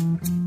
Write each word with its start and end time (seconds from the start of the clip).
Mm-hmm. 0.00 0.39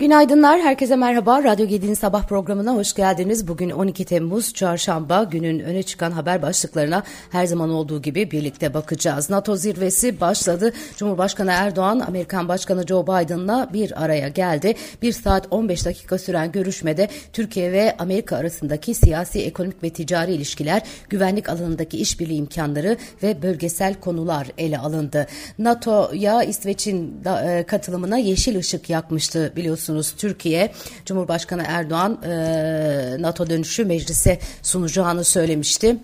Günaydınlar, 0.00 0.60
herkese 0.60 0.96
merhaba. 0.96 1.44
Radyo 1.44 1.66
Gedi'nin 1.66 1.94
sabah 1.94 2.22
programına 2.22 2.74
hoş 2.74 2.94
geldiniz. 2.94 3.48
Bugün 3.48 3.70
12 3.70 4.04
Temmuz, 4.04 4.54
çarşamba 4.54 5.24
günün 5.24 5.58
öne 5.60 5.82
çıkan 5.82 6.10
haber 6.10 6.42
başlıklarına 6.42 7.02
her 7.30 7.46
zaman 7.46 7.70
olduğu 7.70 8.02
gibi 8.02 8.30
birlikte 8.30 8.74
bakacağız. 8.74 9.30
NATO 9.30 9.56
zirvesi 9.56 10.20
başladı. 10.20 10.72
Cumhurbaşkanı 10.96 11.50
Erdoğan, 11.50 12.00
Amerikan 12.00 12.48
Başkanı 12.48 12.86
Joe 12.86 13.02
Biden'la 13.02 13.70
bir 13.72 14.04
araya 14.04 14.28
geldi. 14.28 14.74
Bir 15.02 15.12
saat 15.12 15.46
15 15.50 15.86
dakika 15.86 16.18
süren 16.18 16.52
görüşmede 16.52 17.08
Türkiye 17.32 17.72
ve 17.72 17.96
Amerika 17.98 18.36
arasındaki 18.36 18.94
siyasi, 18.94 19.42
ekonomik 19.42 19.82
ve 19.82 19.90
ticari 19.90 20.32
ilişkiler, 20.32 20.82
güvenlik 21.08 21.48
alanındaki 21.48 21.96
işbirliği 21.96 22.38
imkanları 22.38 22.96
ve 23.22 23.42
bölgesel 23.42 23.94
konular 23.94 24.46
ele 24.58 24.78
alındı. 24.78 25.26
NATO'ya 25.58 26.42
İsveç'in 26.42 27.24
e, 27.46 27.64
katılımına 27.66 28.18
yeşil 28.18 28.58
ışık 28.58 28.90
yakmıştı 28.90 29.52
biliyorsunuz 29.56 29.89
biliyorsunuz 29.90 30.14
Türkiye 30.18 30.72
Cumhurbaşkanı 31.06 31.62
Erdoğan 31.66 32.22
e, 32.22 33.16
NATO 33.20 33.50
dönüşü 33.50 33.84
meclise 33.84 34.38
sunacağını 34.62 35.24
söylemişti. 35.24 35.96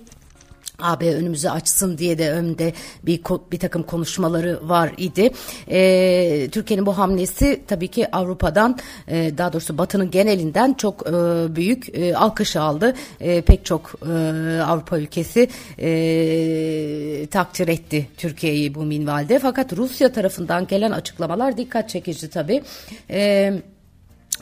AB 0.79 1.15
önümüzü 1.15 1.49
açsın 1.49 1.99
diye 1.99 2.19
de 2.19 2.31
önde 2.33 2.73
bir 3.03 3.21
bir 3.53 3.59
takım 3.59 3.83
konuşmaları 3.83 4.69
var 4.69 4.93
idi. 4.97 5.31
E, 5.71 6.49
Türkiye'nin 6.53 6.87
bu 6.87 6.99
hamlesi 6.99 7.63
tabii 7.67 7.89
ki 7.89 8.17
Avrupa'dan 8.17 8.79
e, 9.09 9.39
daha 9.39 9.53
doğrusu 9.53 9.79
Batı'nın 9.79 10.11
genelinden 10.11 10.75
çok 10.75 11.07
e, 11.07 11.13
büyük 11.57 11.99
e, 11.99 12.17
alkış 12.17 12.57
aldı. 12.57 12.95
E, 13.21 13.41
pek 13.41 13.65
çok 13.65 13.95
e, 14.03 14.13
Avrupa 14.61 14.99
ülkesi 14.99 15.49
e, 15.79 17.27
takdir 17.31 17.69
etti 17.69 18.09
Türkiye'yi 18.17 18.75
bu 18.75 18.85
minvalde. 18.85 19.39
Fakat 19.39 19.73
Rusya 19.73 20.13
tarafından 20.13 20.67
gelen 20.67 20.91
açıklamalar 20.91 21.57
dikkat 21.57 21.89
çekici 21.89 22.31
tabii. 22.31 22.63
Evet. 23.09 23.76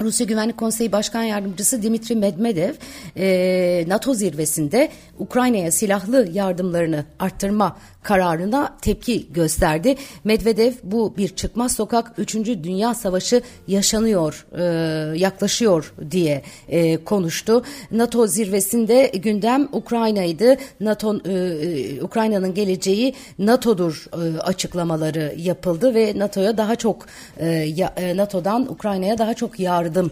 Rusya 0.00 0.27
Güvenlik 0.27 0.56
Konseyi 0.56 0.92
Başkan 0.92 1.23
Yardımcısı 1.23 1.83
Dimitri 1.83 2.17
Medvedev 2.17 2.75
e, 3.17 3.84
NATO 3.89 4.14
zirvesinde 4.14 4.89
Ukrayna'ya 5.19 5.73
silahlı 5.73 6.28
yardımlarını 6.33 7.05
arttırma 7.19 7.77
kararına 8.05 8.77
tepki 8.83 9.33
gösterdi. 9.33 9.97
Medvedev 10.24 10.72
bu 10.83 11.16
bir 11.16 11.28
çıkmaz 11.28 11.72
sokak 11.72 12.12
3. 12.19 12.34
Dünya 12.34 12.94
Savaşı 12.94 13.42
yaşanıyor 13.69 14.47
e, 14.58 14.62
yaklaşıyor 15.19 15.94
diye 16.10 16.42
e, 16.69 17.05
konuştu. 17.05 17.64
NATO 17.91 18.27
zirvesinde 18.27 19.12
gündem 19.14 19.69
Ukrayna'ydı. 19.72 20.56
NATO 20.80 21.16
e, 21.28 22.02
Ukrayna'nın 22.02 22.55
geleceği 22.55 23.14
NATO'dur 23.38 24.06
açıklamaları 24.41 25.34
yapıldı 25.38 25.94
ve 25.94 26.12
NATO'ya 26.16 26.56
daha 26.56 26.77
çok 26.77 27.06
NATO'dan 28.16 28.72
Ukrayna'ya 28.72 29.19
daha 29.19 29.34
çok 29.34 29.60
yardım 29.60 30.10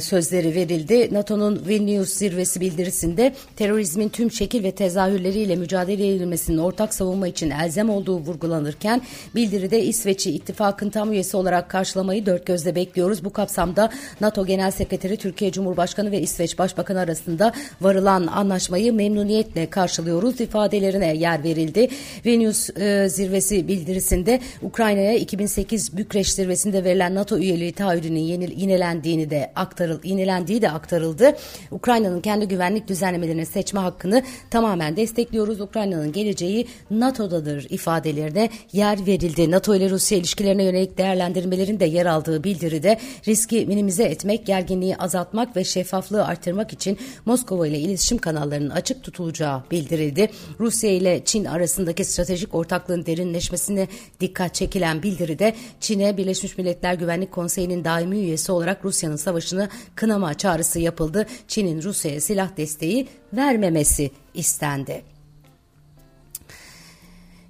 sözleri 0.00 0.54
verildi. 0.54 1.14
NATO'nun 1.14 1.62
Vilnius 1.68 2.08
zirvesi 2.08 2.60
bildirisinde 2.60 3.34
terörizmin 3.56 4.08
tüm 4.08 4.30
şekil 4.30 4.64
ve 4.64 4.70
tezahürleriyle 4.70 5.56
mücadele 5.56 6.14
edilmesinin 6.14 6.58
ortak 6.58 6.94
savunma 7.04 7.28
için 7.28 7.50
elzem 7.50 7.90
olduğu 7.90 8.18
vurgulanırken 8.18 9.02
bildiride 9.34 9.82
İsveç'i 9.82 10.30
ittifakın 10.30 10.90
tam 10.90 11.12
üyesi 11.12 11.36
olarak 11.36 11.68
karşılamayı 11.70 12.26
dört 12.26 12.46
gözle 12.46 12.74
bekliyoruz. 12.74 13.24
Bu 13.24 13.32
kapsamda 13.32 13.90
NATO 14.20 14.46
Genel 14.46 14.70
Sekreteri 14.70 15.16
Türkiye 15.16 15.52
Cumhurbaşkanı 15.52 16.10
ve 16.10 16.20
İsveç 16.20 16.58
Başbakanı 16.58 17.00
arasında 17.00 17.52
varılan 17.80 18.26
anlaşmayı 18.26 18.92
memnuniyetle 18.92 19.70
karşılıyoruz 19.70 20.40
ifadelerine 20.40 21.16
yer 21.16 21.44
verildi. 21.44 21.88
Venüs 22.26 22.70
e, 22.70 23.08
zirvesi 23.08 23.68
bildirisinde 23.68 24.40
Ukrayna'ya 24.62 25.14
2008 25.14 25.96
Bükreş 25.96 26.32
zirvesinde 26.32 26.84
verilen 26.84 27.14
NATO 27.14 27.38
üyeliği 27.38 27.72
taahhüdünün 27.72 28.20
yenilendiğini 28.56 29.30
de 29.30 29.52
aktarıl 29.56 29.98
yenilendiği 30.04 30.62
de 30.62 30.70
aktarıldı. 30.70 31.36
Ukrayna'nın 31.70 32.20
kendi 32.20 32.48
güvenlik 32.48 32.88
düzenlemelerini 32.88 33.46
seçme 33.46 33.80
hakkını 33.80 34.22
tamamen 34.50 34.96
destekliyoruz. 34.96 35.60
Ukrayna'nın 35.60 36.12
geleceği 36.12 36.66
NATO'dadır 37.00 37.66
ifadelerine 37.70 38.50
yer 38.72 39.06
verildi. 39.06 39.50
NATO 39.50 39.74
ile 39.74 39.90
Rusya 39.90 40.18
ilişkilerine 40.18 40.64
yönelik 40.64 40.98
değerlendirmelerin 40.98 41.80
de 41.80 41.84
yer 41.84 42.06
aldığı 42.06 42.44
bildiride 42.44 42.98
riski 43.28 43.66
minimize 43.66 44.04
etmek, 44.04 44.46
gerginliği 44.46 44.96
azaltmak 44.96 45.56
ve 45.56 45.64
şeffaflığı 45.64 46.24
artırmak 46.24 46.72
için 46.72 46.98
Moskova 47.26 47.66
ile 47.66 47.78
iletişim 47.78 48.18
kanallarının 48.18 48.70
açık 48.70 49.02
tutulacağı 49.02 49.62
bildirildi. 49.70 50.30
Rusya 50.60 50.90
ile 50.90 51.22
Çin 51.24 51.44
arasındaki 51.44 52.04
stratejik 52.04 52.54
ortaklığın 52.54 53.06
derinleşmesine 53.06 53.88
dikkat 54.20 54.54
çekilen 54.54 55.02
bildiride 55.02 55.54
Çin'e 55.80 56.16
Birleşmiş 56.16 56.58
Milletler 56.58 56.94
Güvenlik 56.94 57.32
Konseyi'nin 57.32 57.84
daimi 57.84 58.18
üyesi 58.18 58.52
olarak 58.52 58.84
Rusya'nın 58.84 59.16
savaşını 59.16 59.68
kınama 59.94 60.34
çağrısı 60.34 60.80
yapıldı. 60.80 61.26
Çin'in 61.48 61.82
Rusya'ya 61.82 62.20
silah 62.20 62.56
desteği 62.56 63.08
vermemesi 63.32 64.10
istendi. 64.34 65.13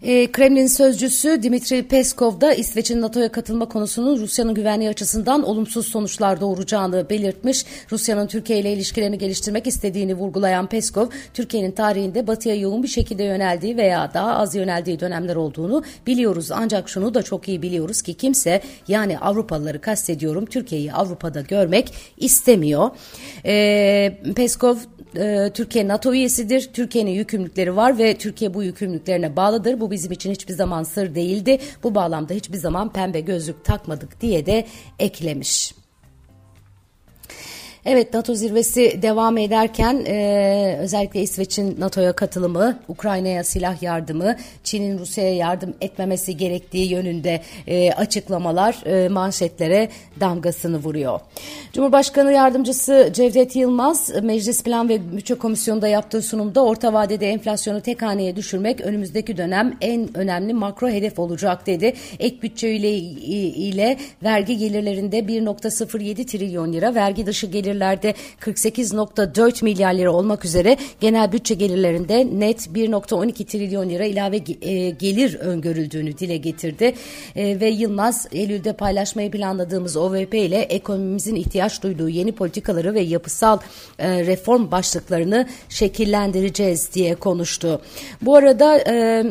E, 0.04 0.32
Kremlin 0.32 0.66
sözcüsü 0.66 1.42
Dimitri 1.42 1.82
Peskov 1.82 2.40
da 2.40 2.54
İsveç'in 2.54 3.00
NATO'ya 3.00 3.32
katılma 3.32 3.68
konusunun 3.68 4.20
Rusya'nın 4.20 4.54
güvenliği 4.54 4.90
açısından 4.90 5.42
olumsuz 5.42 5.86
sonuçlar 5.86 6.40
doğuracağını 6.40 7.10
belirtmiş. 7.10 7.64
Rusya'nın 7.92 8.26
Türkiye 8.26 8.58
ile 8.58 8.72
ilişkilerini 8.72 9.18
geliştirmek 9.18 9.66
istediğini 9.66 10.14
vurgulayan 10.14 10.66
Peskov, 10.66 11.06
Türkiye'nin 11.34 11.72
tarihinde 11.72 12.26
batıya 12.26 12.54
yoğun 12.54 12.82
bir 12.82 12.88
şekilde 12.88 13.24
yöneldiği 13.24 13.76
veya 13.76 14.10
daha 14.14 14.34
az 14.34 14.54
yöneldiği 14.54 15.00
dönemler 15.00 15.36
olduğunu 15.36 15.82
biliyoruz. 16.06 16.50
Ancak 16.50 16.88
şunu 16.88 17.14
da 17.14 17.22
çok 17.22 17.48
iyi 17.48 17.62
biliyoruz 17.62 18.02
ki 18.02 18.14
kimse 18.14 18.60
yani 18.88 19.18
Avrupalıları 19.18 19.80
kastediyorum 19.80 20.46
Türkiye'yi 20.46 20.92
Avrupa'da 20.92 21.40
görmek 21.40 21.94
istemiyor. 22.16 22.90
E, 23.46 24.18
Peskov 24.36 24.76
e, 25.16 25.50
Türkiye 25.54 25.88
NATO 25.88 26.14
üyesidir. 26.14 26.70
Türkiye'nin 26.72 27.10
yükümlülükleri 27.10 27.76
var 27.76 27.98
ve 27.98 28.18
Türkiye 28.18 28.54
bu 28.54 28.62
yükümlülüklerine 28.62 29.36
bağlıdır. 29.36 29.80
Bu 29.80 29.90
bizim 29.90 30.12
için 30.12 30.30
hiçbir 30.30 30.54
zaman 30.54 30.82
sır 30.82 31.14
değildi. 31.14 31.58
Bu 31.82 31.94
bağlamda 31.94 32.34
hiçbir 32.34 32.58
zaman 32.58 32.92
pembe 32.92 33.20
gözlük 33.20 33.64
takmadık 33.64 34.20
diye 34.20 34.46
de 34.46 34.66
eklemiş. 34.98 35.83
Evet 37.86 38.14
NATO 38.14 38.34
zirvesi 38.34 39.02
devam 39.02 39.38
ederken 39.38 40.04
e, 40.06 40.78
özellikle 40.80 41.22
İsveç'in 41.22 41.80
NATO'ya 41.80 42.12
katılımı, 42.12 42.78
Ukrayna'ya 42.88 43.44
silah 43.44 43.82
yardımı, 43.82 44.36
Çin'in 44.64 44.98
Rusya'ya 44.98 45.34
yardım 45.34 45.74
etmemesi 45.80 46.36
gerektiği 46.36 46.90
yönünde 46.90 47.40
e, 47.66 47.92
açıklamalar 47.92 48.82
e, 48.86 49.08
manşetlere 49.08 49.88
damgasını 50.20 50.78
vuruyor. 50.78 51.20
Cumhurbaşkanı 51.72 52.32
Yardımcısı 52.32 53.10
Cevdet 53.12 53.56
Yılmaz 53.56 54.10
Meclis 54.22 54.62
Plan 54.62 54.88
ve 54.88 55.16
Bütçe 55.16 55.34
Komisyonu'nda 55.34 55.88
yaptığı 55.88 56.22
sunumda 56.22 56.64
orta 56.64 56.92
vadede 56.92 57.28
enflasyonu 57.28 57.80
tek 57.80 58.02
haneye 58.02 58.36
düşürmek 58.36 58.80
önümüzdeki 58.80 59.36
dönem 59.36 59.76
en 59.80 60.16
önemli 60.16 60.54
makro 60.54 60.88
hedef 60.88 61.18
olacak 61.18 61.66
dedi. 61.66 61.94
Ek 62.18 62.42
bütçe 62.42 62.70
ile, 62.70 62.96
ile 62.96 63.96
vergi 64.22 64.58
gelirlerinde 64.58 65.18
1.07 65.18 66.26
trilyon 66.26 66.72
lira, 66.72 66.94
vergi 66.94 67.26
dışı 67.26 67.46
gelir 67.46 67.73
gelirlerde 67.74 68.14
48.4 68.40 69.64
milyar 69.64 69.94
lira 69.94 70.12
olmak 70.12 70.44
üzere 70.44 70.76
genel 71.00 71.32
bütçe 71.32 71.54
gelirlerinde 71.54 72.26
net 72.32 72.66
1.12 72.66 73.44
trilyon 73.44 73.88
lira 73.88 74.04
ilave 74.04 74.40
e, 74.62 74.90
gelir 74.90 75.34
öngörüldüğünü 75.34 76.18
dile 76.18 76.36
getirdi. 76.36 76.94
E, 77.36 77.60
ve 77.60 77.68
Yılmaz 77.68 78.26
Eylül'de 78.32 78.72
paylaşmayı 78.72 79.30
planladığımız 79.30 79.96
OVP 79.96 80.34
ile 80.34 80.58
ekonomimizin 80.58 81.36
ihtiyaç 81.36 81.82
duyduğu 81.82 82.08
yeni 82.08 82.32
politikaları 82.32 82.94
ve 82.94 83.00
yapısal 83.00 83.58
e, 83.98 84.26
reform 84.26 84.70
başlıklarını 84.70 85.46
şekillendireceğiz 85.68 86.94
diye 86.94 87.14
konuştu. 87.14 87.80
Bu 88.22 88.36
arada 88.36 88.78
e, 88.78 89.24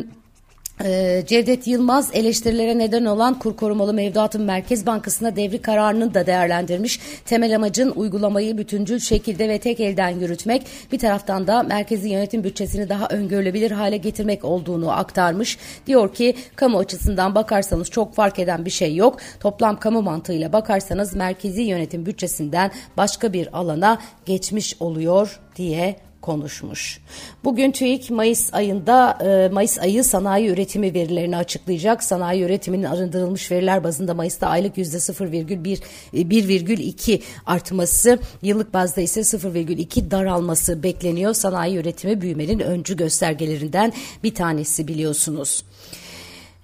ee, 0.82 1.24
Cevdet 1.26 1.66
Yılmaz 1.66 2.10
eleştirilere 2.12 2.78
neden 2.78 3.04
olan 3.04 3.38
kur 3.38 3.56
korumalı 3.56 3.94
mevduatın 3.94 4.42
Merkez 4.42 4.86
Bankası'na 4.86 5.36
devri 5.36 5.62
kararını 5.62 6.14
da 6.14 6.26
değerlendirmiş. 6.26 7.00
Temel 7.24 7.56
amacın 7.56 7.90
uygulamayı 7.90 8.58
bütüncül 8.58 8.98
şekilde 8.98 9.48
ve 9.48 9.58
tek 9.58 9.80
elden 9.80 10.08
yürütmek, 10.08 10.66
bir 10.92 10.98
taraftan 10.98 11.46
da 11.46 11.62
merkezi 11.62 12.08
yönetim 12.08 12.44
bütçesini 12.44 12.88
daha 12.88 13.08
öngörülebilir 13.08 13.70
hale 13.70 13.96
getirmek 13.96 14.44
olduğunu 14.44 14.90
aktarmış. 14.90 15.58
Diyor 15.86 16.14
ki 16.14 16.34
kamu 16.56 16.78
açısından 16.78 17.34
bakarsanız 17.34 17.90
çok 17.90 18.14
fark 18.14 18.38
eden 18.38 18.64
bir 18.64 18.70
şey 18.70 18.96
yok. 18.96 19.18
Toplam 19.40 19.78
kamu 19.78 20.02
mantığıyla 20.02 20.52
bakarsanız 20.52 21.14
merkezi 21.14 21.62
yönetim 21.62 22.06
bütçesinden 22.06 22.70
başka 22.96 23.32
bir 23.32 23.58
alana 23.58 23.98
geçmiş 24.26 24.76
oluyor 24.80 25.40
diye 25.56 25.96
konuşmuş. 26.24 27.00
Bugün 27.44 27.72
TÜİK 27.72 28.10
Mayıs 28.10 28.54
ayında 28.54 29.18
e, 29.24 29.48
Mayıs 29.48 29.78
ayı 29.78 30.04
sanayi 30.04 30.48
üretimi 30.48 30.94
verilerini 30.94 31.36
açıklayacak. 31.36 32.02
Sanayi 32.04 32.42
üretiminin 32.42 32.84
arındırılmış 32.84 33.50
veriler 33.50 33.84
bazında 33.84 34.14
Mayıs'ta 34.14 34.46
aylık 34.46 34.78
yüzde 34.78 34.96
0,1 34.96 35.80
1,2 36.14 37.14
e, 37.14 37.20
artması, 37.46 38.18
yıllık 38.42 38.74
bazda 38.74 39.00
ise 39.00 39.20
0,2 39.20 40.10
daralması 40.10 40.82
bekleniyor. 40.82 41.34
Sanayi 41.34 41.76
üretimi 41.76 42.20
büyümenin 42.20 42.58
öncü 42.58 42.96
göstergelerinden 42.96 43.92
bir 44.22 44.34
tanesi 44.34 44.88
biliyorsunuz. 44.88 45.64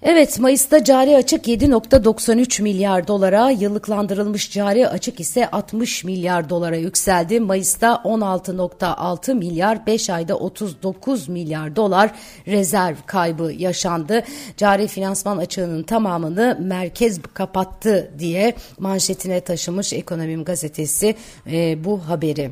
Evet 0.03 0.39
Mayıs'ta 0.39 0.83
cari 0.83 1.17
açık 1.17 1.47
7.93 1.47 2.61
milyar 2.61 3.07
dolara, 3.07 3.49
yıllıklandırılmış 3.49 4.51
cari 4.51 4.87
açık 4.87 5.19
ise 5.19 5.51
60 5.51 6.03
milyar 6.03 6.49
dolara 6.49 6.75
yükseldi. 6.75 7.39
Mayıs'ta 7.39 8.01
16.6 8.05 9.33
milyar, 9.35 9.85
5 9.85 10.09
ayda 10.09 10.35
39 10.35 11.29
milyar 11.29 11.75
dolar 11.75 12.11
rezerv 12.47 12.95
kaybı 13.05 13.51
yaşandı. 13.57 14.23
Cari 14.57 14.87
finansman 14.87 15.37
açığının 15.37 15.83
tamamını 15.83 16.57
merkez 16.61 17.21
kapattı 17.33 18.11
diye 18.19 18.55
manşetine 18.79 19.41
taşımış 19.41 19.93
Ekonomim 19.93 20.43
gazetesi 20.43 21.15
e, 21.51 21.83
bu 21.83 21.99
haberi. 21.99 22.51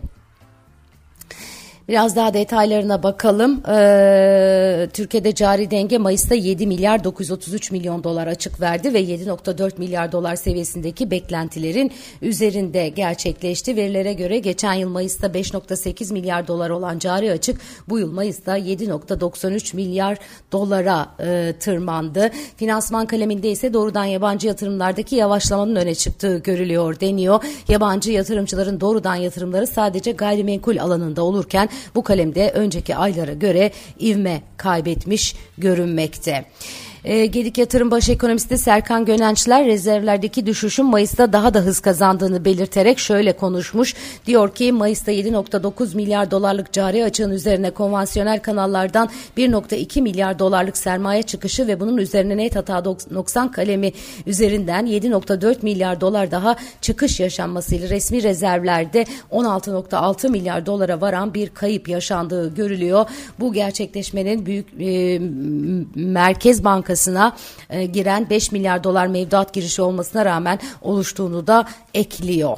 Biraz 1.89 2.15
daha 2.15 2.33
detaylarına 2.33 3.03
bakalım. 3.03 3.61
Ee, 3.69 4.89
Türkiye'de 4.93 5.35
cari 5.35 5.71
denge 5.71 5.97
Mayıs'ta 5.97 6.35
7 6.35 6.67
milyar 6.67 7.03
933 7.03 7.71
milyon 7.71 8.03
dolar 8.03 8.27
açık 8.27 8.61
verdi 8.61 8.93
ve 8.93 9.01
7.4 9.01 9.71
milyar 9.77 10.11
dolar 10.11 10.35
seviyesindeki 10.35 11.11
beklentilerin 11.11 11.91
üzerinde 12.21 12.89
gerçekleşti. 12.89 13.75
Verilere 13.75 14.13
göre 14.13 14.39
geçen 14.39 14.73
yıl 14.73 14.89
Mayıs'ta 14.89 15.27
5.8 15.27 16.13
milyar 16.13 16.47
dolar 16.47 16.69
olan 16.69 16.99
cari 16.99 17.31
açık 17.31 17.61
bu 17.89 17.99
yıl 17.99 18.11
Mayıs'ta 18.11 18.57
7.93 18.57 19.75
milyar 19.75 20.17
dolara 20.51 21.07
e, 21.19 21.53
tırmandı. 21.59 22.31
Finansman 22.57 23.05
kaleminde 23.05 23.51
ise 23.51 23.73
doğrudan 23.73 24.05
yabancı 24.05 24.47
yatırımlardaki 24.47 25.15
yavaşlamanın 25.15 25.75
öne 25.75 25.95
çıktığı 25.95 26.37
görülüyor 26.37 26.99
deniyor. 26.99 27.43
Yabancı 27.67 28.11
yatırımcıların 28.11 28.81
doğrudan 28.81 29.15
yatırımları 29.15 29.67
sadece 29.67 30.11
gayrimenkul 30.11 30.77
alanında 30.77 31.23
olurken 31.23 31.69
bu 31.95 32.03
kalemde 32.03 32.51
önceki 32.51 32.95
aylara 32.95 33.33
göre 33.33 33.71
ivme 33.99 34.41
kaybetmiş 34.57 35.35
görünmekte. 35.57 36.45
E, 37.03 37.25
Gedik 37.25 37.57
Yatırım 37.57 37.91
Baş 37.91 38.09
Ekonomisti 38.09 38.57
Serkan 38.57 39.05
Gönençler 39.05 39.65
rezervlerdeki 39.65 40.45
düşüşün 40.45 40.85
Mayıs'ta 40.85 41.33
daha 41.33 41.53
da 41.53 41.59
hız 41.59 41.79
kazandığını 41.79 42.45
belirterek 42.45 42.99
şöyle 42.99 43.33
konuşmuş. 43.33 43.95
Diyor 44.25 44.55
ki 44.55 44.71
Mayıs'ta 44.71 45.11
7.9 45.11 45.95
milyar 45.95 46.31
dolarlık 46.31 46.73
cari 46.73 47.03
açığın 47.03 47.31
üzerine 47.31 47.71
konvansiyonel 47.71 48.39
kanallardan 48.39 49.09
1.2 49.37 50.01
milyar 50.01 50.39
dolarlık 50.39 50.77
sermaye 50.77 51.23
çıkışı 51.23 51.67
ve 51.67 51.79
bunun 51.79 51.97
üzerine 51.97 52.37
net 52.37 52.55
hata 52.55 52.85
90 52.85 53.51
kalemi 53.51 53.91
üzerinden 54.27 54.85
7.4 54.85 55.55
milyar 55.61 56.01
dolar 56.01 56.31
daha 56.31 56.55
çıkış 56.81 57.19
yaşanmasıyla 57.19 57.89
resmi 57.89 58.23
rezervlerde 58.23 59.05
16.6 59.31 60.29
milyar 60.29 60.65
dolara 60.65 61.01
varan 61.01 61.33
bir 61.33 61.49
kayıp 61.49 61.89
yaşandığı 61.89 62.55
görülüyor. 62.55 63.05
Bu 63.39 63.53
gerçekleşmenin 63.53 64.45
büyük 64.45 64.67
e, 64.81 65.19
Merkez 65.95 66.63
Bankası 66.63 66.88
Bankası'na 66.89 67.35
e, 67.69 67.85
giren 67.85 68.29
5 68.29 68.51
milyar 68.51 68.83
dolar 68.83 69.07
mevduat 69.07 69.53
girişi 69.53 69.81
olmasına 69.81 70.25
rağmen 70.25 70.59
oluştuğunu 70.81 71.47
da 71.47 71.65
ekliyor. 71.93 72.57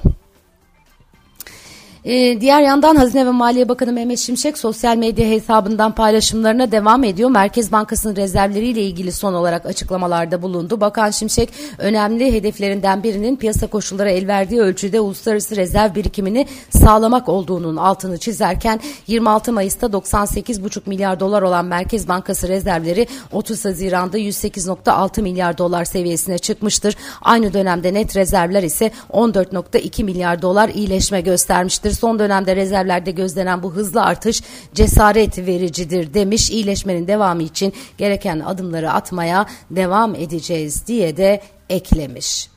Ee, 2.06 2.42
diğer 2.42 2.62
yandan 2.62 2.96
Hazine 2.96 3.26
ve 3.26 3.30
Maliye 3.30 3.70
Bakanı 3.70 3.94
Mehmet 3.94 4.20
Şimşek 4.20 4.58
sosyal 4.58 4.98
medya 4.98 5.28
hesabından 5.28 5.92
paylaşımlarına 5.92 6.72
devam 6.72 7.04
ediyor. 7.04 7.30
Merkez 7.30 7.72
Bankası'nın 7.72 8.16
rezervleriyle 8.16 8.82
ilgili 8.82 9.12
son 9.12 9.34
olarak 9.34 9.66
açıklamalarda 9.66 10.42
bulundu. 10.42 10.82
Bakan 10.82 11.10
Şimşek 11.10 11.50
önemli 11.78 12.34
hedeflerinden 12.34 13.04
birinin 13.04 13.36
piyasa 13.36 13.68
koşulları 13.68 14.10
el 14.10 14.28
verdiği 14.28 14.62
ölçüde 14.62 15.00
uluslararası 15.00 15.56
rezerv 15.56 15.96
birikimini 15.96 16.48
sağlamak 16.70 17.30
olduğunun 17.30 17.78
altını 17.78 18.18
çizerken 18.18 18.80
26 19.08 19.54
Mayıs'ta 19.54 19.88
98,5 19.88 20.82
milyar 20.86 21.20
dolar 21.20 21.42
olan 21.42 21.66
Merkez 21.66 22.08
Bankası 22.08 22.48
rezervleri 22.48 23.08
30 23.32 23.66
Haziran'da 23.66 24.18
108,6 24.18 25.22
milyar 25.22 25.58
dolar 25.58 25.86
seviyesine 25.86 26.38
çıkmıştır. 26.38 26.96
Aynı 27.22 27.54
dönemde 27.54 27.94
net 27.94 28.16
rezervler 28.16 28.64
ise 28.64 28.92
14,2 29.14 30.04
milyar 30.04 30.42
dolar 30.42 30.70
iyileşme 30.70 31.22
göstermiştir 31.22 31.91
vericidir. 31.92 32.00
Son 32.00 32.20
dönemde 32.20 32.56
rezervlerde 32.56 33.12
gözlenen 33.12 33.64
bu 33.64 33.74
hızlı 33.74 34.02
artış 34.02 34.42
cesaret 34.74 35.38
vericidir 35.38 36.14
demiş. 36.14 36.50
İyileşmenin 36.50 37.08
devamı 37.08 37.44
için 37.44 37.74
gereken 37.98 38.40
adımları 38.40 38.92
atmaya 38.92 39.46
devam 39.70 40.16
edeceğiz 40.16 40.88
diye 40.88 41.18
de 41.18 41.42
eklemiş. 41.70 42.50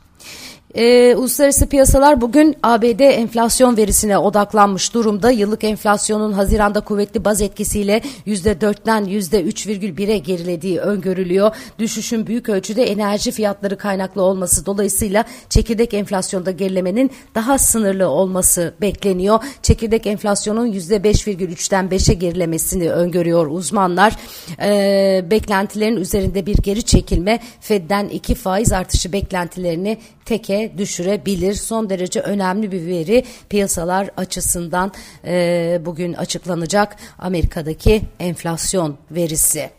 E, 0.75 1.15
uluslararası 1.17 1.67
piyasalar 1.67 2.21
bugün 2.21 2.56
ABD 2.62 3.00
enflasyon 3.00 3.76
verisine 3.76 4.19
odaklanmış 4.19 4.94
durumda. 4.94 5.31
Yıllık 5.31 5.65
enflasyonun 5.65 6.32
Haziran'da 6.32 6.81
kuvvetli 6.81 7.25
baz 7.25 7.41
etkisiyle 7.41 8.00
%4'ten 8.26 9.05
%3,1'e 9.05 10.19
gerilediği 10.19 10.81
öngörülüyor. 10.81 11.56
Düşüşün 11.79 12.26
büyük 12.26 12.49
ölçüde 12.49 12.82
enerji 12.82 13.31
fiyatları 13.31 13.79
kaynaklı 13.79 14.23
olması 14.23 14.67
dolayısıyla 14.67 15.25
çekirdek 15.49 15.94
enflasyonda 15.94 16.50
gerilemenin 16.50 17.11
daha 17.35 17.59
sınırlı 17.59 18.09
olması 18.09 18.75
bekleniyor. 18.81 19.38
Çekirdek 19.62 20.06
enflasyonun 20.06 20.73
%5,3'ten 20.73 21.88
5'e 21.88 22.15
gerilemesini 22.15 22.91
öngörüyor 22.91 23.47
uzmanlar. 23.47 24.17
E, 24.62 25.25
beklentilerin 25.31 25.97
üzerinde 25.97 26.47
bir 26.47 26.56
geri 26.56 26.82
çekilme 26.82 27.41
Fed'den 27.61 28.09
2 28.09 28.35
faiz 28.35 28.73
artışı 28.73 29.12
beklentilerini 29.12 29.99
teke 30.25 30.73
düşürebilir. 30.79 31.55
Son 31.55 31.91
derece 31.91 32.21
önemli 32.21 32.73
bir 32.73 32.87
veri 32.87 33.25
piyasalar 33.49 34.11
açısından 34.17 34.93
e, 35.25 35.81
bugün 35.85 36.12
açıklanacak 36.12 36.97
Amerika'daki 37.19 38.03
enflasyon 38.21 38.97
verisi. 39.11 39.71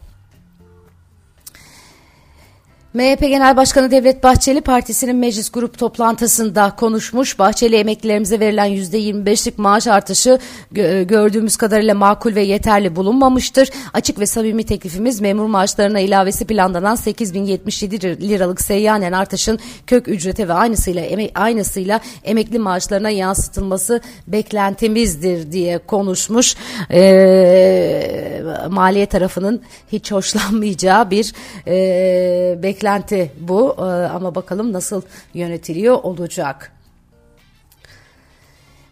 MHP 2.96 3.20
Genel 3.20 3.58
Başkanı 3.58 3.92
Devlet 3.92 4.24
Bahçeli 4.24 4.62
partisinin 4.62 5.16
meclis 5.16 5.52
grup 5.52 5.78
toplantısında 5.78 6.76
konuşmuş. 6.78 7.40
Bahçeli 7.40 7.76
emeklilerimize 7.76 8.40
verilen 8.40 8.70
%25'lik 8.70 9.58
maaş 9.58 9.88
artışı 9.88 10.40
gördüğümüz 11.04 11.58
kadarıyla 11.58 11.96
makul 11.96 12.36
ve 12.36 12.42
yeterli 12.42 12.96
bulunmamıştır. 12.96 13.70
Açık 13.94 14.20
ve 14.20 14.26
samimi 14.26 14.64
teklifimiz 14.64 15.22
memur 15.22 15.46
maaşlarına 15.46 16.00
ilavesi 16.00 16.46
planlanan 16.46 16.96
8077 16.96 18.30
liralık 18.30 18.62
seyyanen 18.62 19.12
artışın 19.12 19.60
kök 19.88 20.08
ücrete 20.08 20.48
ve 20.48 20.54
aynısıyla 20.54 21.02
emek, 21.02 21.32
aynısıyla 21.36 22.00
emekli 22.24 22.60
maaşlarına 22.60 23.10
yansıtılması 23.10 24.02
beklentimizdir 24.28 25.52
diye 25.52 25.78
konuşmuş. 25.78 26.56
Ee, 26.92 28.42
maliye 28.70 29.06
tarafının 29.06 29.62
hiç 29.92 30.12
hoşlanmayacağı 30.12 31.12
bir 31.12 31.34
e, 31.68 32.64
beklenti 32.64 32.85
beklenti 32.86 33.32
bu 33.40 33.76
ee, 33.78 33.82
ama 33.84 34.36
bakalım 34.36 34.74
nasıl 34.74 35.02
yönetiliyor 35.34 35.96
olacak. 36.04 36.72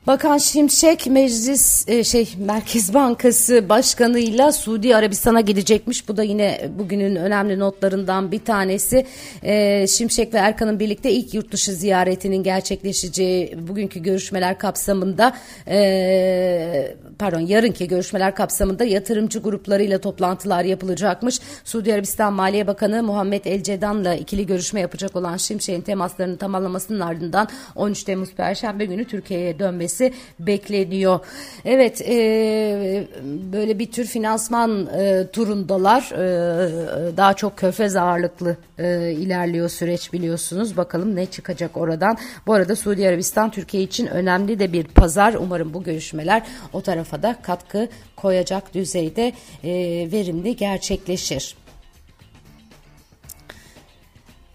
Bakan 0.07 0.37
Şimşek 0.37 1.07
Meclis 1.07 1.87
e, 1.87 2.03
şey 2.03 2.29
Merkez 2.37 2.93
Bankası 2.93 3.69
Başkanı'yla 3.69 4.51
Suudi 4.51 4.95
Arabistan'a 4.95 5.41
gidecekmiş. 5.41 6.07
Bu 6.07 6.17
da 6.17 6.23
yine 6.23 6.69
bugünün 6.79 7.15
önemli 7.15 7.59
notlarından 7.59 8.31
bir 8.31 8.39
tanesi. 8.39 9.05
E, 9.43 9.87
Şimşek 9.87 10.33
ve 10.33 10.37
Erkan'ın 10.37 10.79
birlikte 10.79 11.11
ilk 11.11 11.33
yurt 11.33 11.51
dışı 11.51 11.71
ziyaretinin 11.71 12.43
gerçekleşeceği 12.43 13.67
bugünkü 13.67 14.03
görüşmeler 14.03 14.57
kapsamında 14.57 15.35
e, 15.67 16.95
pardon 17.19 17.39
yarınki 17.39 17.87
görüşmeler 17.87 18.35
kapsamında 18.35 18.83
yatırımcı 18.83 19.39
gruplarıyla 19.39 20.01
toplantılar 20.01 20.63
yapılacakmış. 20.63 21.39
Suudi 21.63 21.93
Arabistan 21.93 22.33
Maliye 22.33 22.67
Bakanı 22.67 23.03
Muhammed 23.03 23.45
El 23.45 23.63
Cedan'la 23.63 24.15
ikili 24.15 24.45
görüşme 24.45 24.79
yapacak 24.79 25.15
olan 25.15 25.37
Şimşek'in 25.37 25.81
temaslarını 25.81 26.37
tamamlamasının 26.37 26.99
ardından 26.99 27.47
13 27.75 28.03
Temmuz 28.03 28.33
Perşembe 28.33 28.85
günü 28.85 29.05
Türkiye'ye 29.05 29.59
dönmesi 29.59 29.92
edilmesi 30.01 30.13
bekleniyor. 30.39 31.19
Evet 31.65 32.01
e, 32.01 33.07
böyle 33.53 33.79
bir 33.79 33.91
tür 33.91 34.05
finansman 34.05 34.87
e, 34.87 35.27
turundalar. 35.33 36.11
E, 36.11 37.17
daha 37.17 37.33
çok 37.33 37.57
körfez 37.57 37.95
ağırlıklı 37.95 38.57
e, 38.77 39.11
ilerliyor 39.11 39.69
süreç 39.69 40.13
biliyorsunuz. 40.13 40.77
Bakalım 40.77 41.15
ne 41.15 41.25
çıkacak 41.25 41.77
oradan. 41.77 42.17
Bu 42.47 42.53
arada 42.53 42.75
Suudi 42.75 43.07
Arabistan 43.07 43.51
Türkiye 43.51 43.83
için 43.83 44.07
önemli 44.07 44.59
de 44.59 44.73
bir 44.73 44.83
pazar. 44.83 45.33
Umarım 45.33 45.73
bu 45.73 45.83
görüşmeler 45.83 46.43
o 46.73 46.81
tarafa 46.81 47.23
da 47.23 47.35
katkı 47.41 47.87
koyacak 48.15 48.73
düzeyde 48.73 49.33
e, 49.63 49.71
verimli 50.11 50.55
gerçekleşir. 50.55 51.62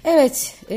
Evet, 0.04 0.54
e, 0.70 0.76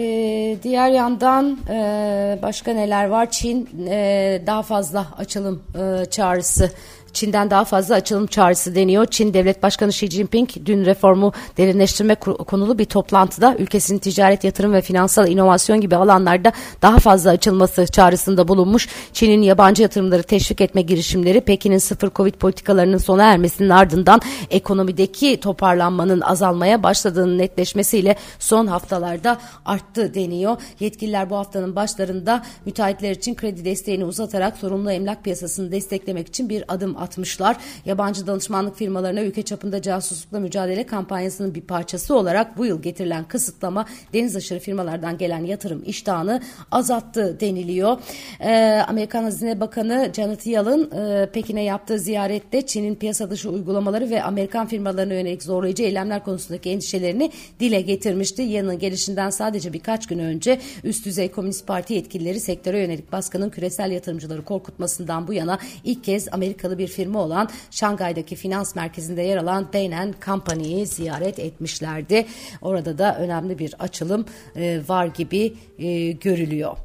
diğer 0.63 0.89
yandan 0.89 1.59
e, 1.69 2.39
başka 2.41 2.73
neler 2.73 3.05
var? 3.05 3.31
Çin 3.31 3.69
e, 3.87 4.41
daha 4.47 4.61
fazla 4.61 5.07
açılım 5.17 5.63
e, 5.75 6.05
çağrısı 6.05 6.71
Çin'den 7.13 7.49
daha 7.49 7.65
fazla 7.65 7.95
açılım 7.95 8.27
çağrısı 8.27 8.75
deniyor. 8.75 9.05
Çin 9.05 9.33
Devlet 9.33 9.63
Başkanı 9.63 9.89
Xi 9.89 10.09
Jinping 10.09 10.49
dün 10.65 10.85
reformu 10.85 11.31
derinleştirme 11.57 12.15
konulu 12.15 12.79
bir 12.79 12.85
toplantıda 12.85 13.55
ülkesinin 13.59 13.99
ticaret, 13.99 14.43
yatırım 14.43 14.73
ve 14.73 14.81
finansal 14.81 15.27
inovasyon 15.27 15.81
gibi 15.81 15.95
alanlarda 15.95 16.51
daha 16.81 16.99
fazla 16.99 17.29
açılması 17.29 17.85
çağrısında 17.85 18.47
bulunmuş. 18.47 18.87
Çin'in 19.13 19.41
yabancı 19.41 19.81
yatırımları 19.81 20.23
teşvik 20.23 20.61
etme 20.61 20.81
girişimleri 20.81 21.41
Pekin'in 21.41 21.77
sıfır 21.77 22.11
Covid 22.15 22.33
politikalarının 22.33 22.97
sona 22.97 23.23
ermesinin 23.23 23.69
ardından 23.69 24.21
ekonomideki 24.49 25.39
toparlanmanın 25.39 26.21
azalmaya 26.21 26.83
başladığının 26.83 27.37
netleşmesiyle 27.37 28.15
son 28.39 28.67
haftalarda 28.67 29.37
arttı 29.65 30.13
deniyor. 30.13 30.57
Yetkililer 30.79 31.29
bu 31.29 31.35
haftanın 31.35 31.75
başlarında 31.75 32.43
müteahhitler 32.65 33.11
için 33.11 33.35
kredi 33.35 33.65
desteğini 33.65 34.05
uzatarak 34.05 34.57
sorumlu 34.57 34.91
emlak 34.91 35.23
piyasasını 35.23 35.71
desteklemek 35.71 36.27
için 36.27 36.49
bir 36.49 36.63
adım 36.67 36.95
atmışlar. 37.01 37.57
Yabancı 37.85 38.27
danışmanlık 38.27 38.75
firmalarına 38.75 39.21
ülke 39.21 39.41
çapında 39.41 39.81
casuslukla 39.81 40.39
mücadele 40.39 40.85
kampanyasının 40.85 41.55
bir 41.55 41.61
parçası 41.61 42.15
olarak 42.15 42.57
bu 42.57 42.65
yıl 42.65 42.81
getirilen 42.81 43.23
kısıtlama 43.23 43.85
deniz 44.13 44.35
aşırı 44.35 44.59
firmalardan 44.59 45.17
gelen 45.17 45.45
yatırım 45.45 45.83
iştahını 45.85 46.41
azalttı 46.71 47.39
deniliyor. 47.39 47.97
Ee, 48.39 48.81
Amerikan 48.87 49.23
Hazine 49.23 49.59
Bakanı 49.59 50.11
Janet 50.15 50.45
Yellen 50.45 50.91
e, 50.91 51.29
Pekin'e 51.33 51.63
yaptığı 51.63 51.99
ziyarette 51.99 52.65
Çin'in 52.65 52.95
piyasa 52.95 53.29
dışı 53.29 53.49
uygulamaları 53.49 54.09
ve 54.09 54.23
Amerikan 54.23 54.67
firmalarına 54.67 55.13
yönelik 55.13 55.43
zorlayıcı 55.43 55.83
eylemler 55.83 56.23
konusundaki 56.23 56.69
endişelerini 56.69 57.31
dile 57.59 57.81
getirmişti. 57.81 58.41
Yılın 58.41 58.79
gelişinden 58.79 59.29
sadece 59.29 59.73
birkaç 59.73 60.07
gün 60.07 60.19
önce 60.19 60.59
üst 60.83 61.05
düzey 61.05 61.31
Komünist 61.31 61.67
Parti 61.67 61.93
yetkilileri 61.93 62.39
sektöre 62.39 62.79
yönelik 62.79 63.11
baskının 63.11 63.49
küresel 63.49 63.91
yatırımcıları 63.91 64.45
korkutmasından 64.45 65.27
bu 65.27 65.33
yana 65.33 65.59
ilk 65.83 66.03
kez 66.03 66.27
Amerikalı 66.31 66.77
bir 66.77 66.87
firma 66.91 67.19
olan 67.19 67.49
Şangay'daki 67.71 68.35
finans 68.35 68.75
merkezinde 68.75 69.21
yer 69.21 69.37
alan 69.37 69.73
Bain 69.73 70.15
Company'yi 70.25 70.87
ziyaret 70.87 71.39
etmişlerdi. 71.39 72.25
Orada 72.61 72.97
da 72.97 73.17
önemli 73.19 73.59
bir 73.59 73.75
açılım 73.79 74.25
e, 74.55 74.81
var 74.87 75.05
gibi 75.05 75.53
e, 75.79 76.11
görülüyor. 76.11 76.77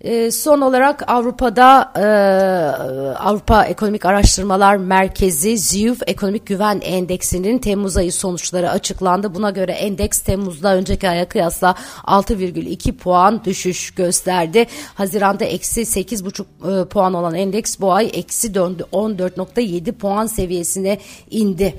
E, 0.00 0.30
son 0.30 0.60
olarak 0.60 1.10
Avrupa'da 1.10 1.92
e, 1.96 2.04
Avrupa 3.18 3.64
Ekonomik 3.64 4.04
Araştırmalar 4.04 4.76
Merkezi 4.76 5.58
ZÜV 5.58 5.96
Ekonomik 6.06 6.46
Güven 6.46 6.80
Endeksinin 6.84 7.58
Temmuz 7.58 7.96
ayı 7.96 8.12
sonuçları 8.12 8.70
açıklandı. 8.70 9.34
Buna 9.34 9.50
göre 9.50 9.72
endeks 9.72 10.20
Temmuz'da 10.20 10.74
önceki 10.74 11.08
aya 11.08 11.28
kıyasla 11.28 11.74
6,2 12.04 12.92
puan 12.92 13.44
düşüş 13.44 13.90
gösterdi. 13.90 14.66
Haziranda 14.94 15.44
eksi 15.44 15.80
8,5 15.80 16.82
e, 16.82 16.88
puan 16.88 17.14
olan 17.14 17.34
endeks 17.34 17.80
bu 17.80 17.92
ay 17.92 18.10
eksi 18.14 18.48
14,7 18.48 19.92
puan 19.92 20.26
seviyesine 20.26 20.98
indi 21.30 21.74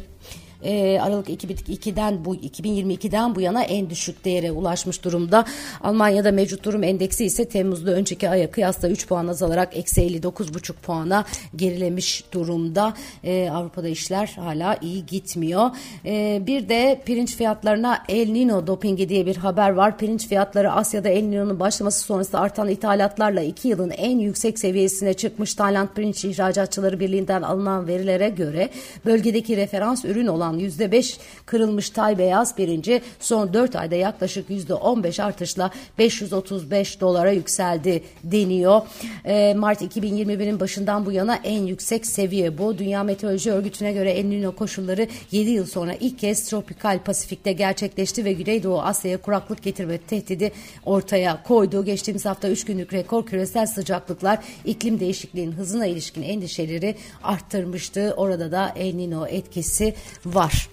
e, 0.63 0.99
Aralık 1.01 1.29
2002'den 1.29 2.25
bu 2.25 2.35
2022'den 2.35 3.35
bu 3.35 3.41
yana 3.41 3.63
en 3.63 3.89
düşük 3.89 4.25
değere 4.25 4.51
ulaşmış 4.51 5.03
durumda. 5.03 5.45
Almanya'da 5.83 6.31
mevcut 6.31 6.63
durum 6.63 6.83
endeksi 6.83 7.25
ise 7.25 7.49
Temmuz'da 7.49 7.91
önceki 7.91 8.29
aya 8.29 8.51
kıyasla 8.51 8.89
3 8.89 9.07
puan 9.07 9.27
azalarak 9.27 9.77
eksi 9.77 10.01
59,5 10.01 10.73
puana 10.73 11.25
gerilemiş 11.55 12.23
durumda. 12.33 12.93
E, 13.23 13.49
Avrupa'da 13.49 13.87
işler 13.87 14.33
hala 14.35 14.77
iyi 14.81 15.05
gitmiyor. 15.05 15.69
E, 16.05 16.41
bir 16.47 16.69
de 16.69 17.01
pirinç 17.05 17.35
fiyatlarına 17.35 18.03
El 18.09 18.29
Nino 18.29 18.67
dopingi 18.67 19.09
diye 19.09 19.25
bir 19.25 19.35
haber 19.35 19.69
var. 19.69 19.97
Pirinç 19.97 20.27
fiyatları 20.27 20.71
Asya'da 20.71 21.09
El 21.09 21.23
Nino'nun 21.23 21.59
başlaması 21.59 21.99
sonrası 21.99 22.39
artan 22.39 22.69
ithalatlarla 22.69 23.41
2 23.41 23.67
yılın 23.67 23.89
en 23.89 24.19
yüksek 24.19 24.59
seviyesine 24.59 25.13
çıkmış. 25.13 25.53
Tayland 25.55 25.89
Pirinç 25.95 26.25
İhracatçıları 26.25 26.99
Birliği'nden 26.99 27.41
alınan 27.41 27.87
verilere 27.87 28.29
göre 28.29 28.69
bölgedeki 29.05 29.57
referans 29.57 30.05
ürün 30.05 30.27
olan 30.27 30.46
olan 30.47 30.59
%5 30.59 31.17
kırılmış 31.45 31.89
tay 31.89 32.17
beyaz 32.17 32.55
pirinci 32.55 33.01
son 33.19 33.53
4 33.53 33.75
ayda 33.75 33.95
yaklaşık 33.95 34.49
%15 34.49 35.23
artışla 35.23 35.71
535 35.99 37.01
dolara 37.01 37.31
yükseldi 37.31 38.03
deniyor. 38.23 38.81
E, 39.25 39.53
Mart 39.53 39.81
2021'in 39.81 40.59
başından 40.59 41.05
bu 41.05 41.11
yana 41.11 41.35
en 41.35 41.63
yüksek 41.63 42.05
seviye 42.05 42.57
bu. 42.57 42.77
Dünya 42.77 43.03
Meteoroloji 43.03 43.51
Örgütü'ne 43.51 43.93
göre 43.93 44.11
El 44.11 44.25
Niño 44.25 44.55
koşulları 44.55 45.07
7 45.31 45.49
yıl 45.49 45.65
sonra 45.65 45.93
ilk 45.99 46.19
kez 46.19 46.49
tropikal 46.49 46.99
Pasifik'te 46.99 47.51
gerçekleşti 47.51 48.25
ve 48.25 48.33
Güneydoğu 48.33 48.81
Asya'ya 48.81 49.17
kuraklık 49.17 49.63
getirme 49.63 49.97
tehdidi 49.97 50.51
ortaya 50.85 51.43
koydu. 51.43 51.85
Geçtiğimiz 51.85 52.25
hafta 52.25 52.49
3 52.49 52.65
günlük 52.65 52.93
rekor 52.93 53.25
küresel 53.25 53.67
sıcaklıklar 53.67 54.39
iklim 54.65 54.99
değişikliğinin 54.99 55.51
hızına 55.51 55.85
ilişkin 55.85 56.21
endişeleri 56.21 56.95
arttırmıştı. 57.23 58.13
Orada 58.17 58.51
da 58.51 58.73
El 58.75 58.93
Niño 58.93 59.27
etkisi 59.27 59.93
var. 60.37 60.69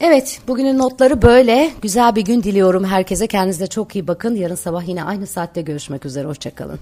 Evet, 0.00 0.40
bugünün 0.48 0.78
notları 0.78 1.22
böyle. 1.22 1.70
Güzel 1.82 2.16
bir 2.16 2.22
gün 2.22 2.42
diliyorum 2.42 2.84
herkese. 2.84 3.26
Kendinize 3.26 3.66
çok 3.66 3.96
iyi 3.96 4.08
bakın. 4.08 4.34
Yarın 4.34 4.54
sabah 4.54 4.88
yine 4.88 5.04
aynı 5.04 5.26
saatte 5.26 5.62
görüşmek 5.62 6.06
üzere. 6.06 6.28
Hoşçakalın. 6.28 6.78